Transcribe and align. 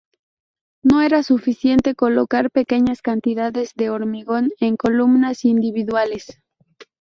No 0.81 1.03
era 1.03 1.21
suficiente 1.21 1.93
colocar 1.93 2.49
pequeñas 2.49 3.03
cantidades 3.03 3.73
de 3.75 3.91
hormigón 3.91 4.49
en 4.59 4.75
columnas 4.75 5.45
individuales. 5.45 6.41